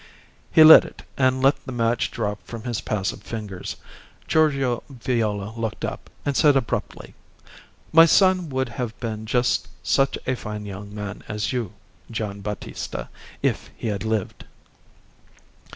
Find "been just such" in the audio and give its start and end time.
8.99-10.17